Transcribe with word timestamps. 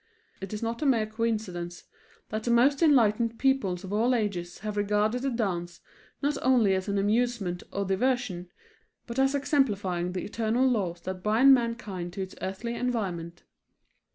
It 0.41 0.51
is 0.51 0.63
not 0.63 0.81
a 0.81 0.85
mere 0.87 1.05
coincidence 1.05 1.83
that 2.29 2.43
the 2.45 2.49
most 2.49 2.81
enlightened 2.81 3.37
peoples 3.37 3.83
of 3.83 3.93
all 3.93 4.15
ages 4.15 4.57
have 4.65 4.75
regarded 4.75 5.21
the 5.21 5.29
dance 5.29 5.79
not 6.23 6.39
only 6.41 6.73
as 6.73 6.87
an 6.87 6.97
amusement 6.97 7.61
or 7.71 7.85
diversion, 7.85 8.49
but 9.05 9.19
as 9.19 9.35
exemplifying 9.35 10.13
the 10.13 10.23
eternal 10.23 10.67
laws 10.67 11.01
that 11.01 11.21
bind 11.21 11.53
mankind 11.53 12.13
to 12.13 12.21
its 12.23 12.33
earthly 12.41 12.73
environment. 12.73 13.43